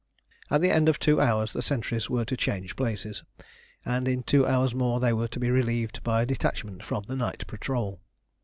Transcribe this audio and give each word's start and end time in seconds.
At 0.49 0.61
the 0.61 0.71
end 0.71 0.89
of 0.89 0.97
two 0.97 1.21
hours 1.21 1.53
the 1.53 1.61
sentries 1.61 2.09
were 2.09 2.25
to 2.25 2.35
change 2.35 2.75
places, 2.75 3.21
and 3.85 4.07
in 4.07 4.23
two 4.23 4.47
hours 4.47 4.73
more 4.73 4.99
they 4.99 5.13
were 5.13 5.27
to 5.27 5.39
be 5.39 5.51
relieved 5.51 6.01
by 6.03 6.23
a 6.23 6.25
detachment 6.25 6.81
from 6.83 7.03
the 7.03 7.15
night 7.15 7.45
patrol. 7.45 8.01